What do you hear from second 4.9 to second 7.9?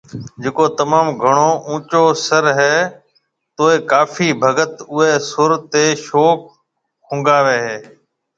اوئي سُر تي شوق ھونگاوي ھيَََ